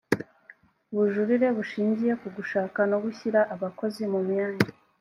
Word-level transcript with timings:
ubujurire 0.91 1.47
bushingiye 1.57 2.13
ku 2.21 2.27
gushaka 2.35 2.79
no 2.91 2.97
gushyira 3.03 3.39
abakozi 3.55 4.01
mu 4.13 4.19
myanya 4.27 4.67